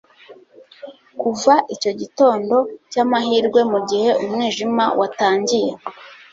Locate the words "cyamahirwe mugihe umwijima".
2.91-4.85